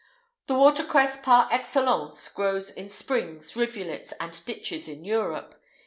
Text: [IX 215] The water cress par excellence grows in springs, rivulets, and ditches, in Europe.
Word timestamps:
[IX 0.01 0.47
215] 0.47 0.47
The 0.47 0.59
water 0.59 0.91
cress 0.91 1.21
par 1.23 1.47
excellence 1.51 2.27
grows 2.29 2.71
in 2.71 2.89
springs, 2.89 3.55
rivulets, 3.55 4.11
and 4.19 4.43
ditches, 4.45 4.87
in 4.87 5.05
Europe. 5.05 5.53